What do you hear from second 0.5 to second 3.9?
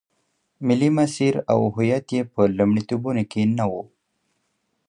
ملي مسیر او هویت یې په لومړیتوبونو کې نه و.